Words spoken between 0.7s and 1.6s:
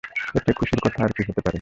কথা আর কী হতে পারে?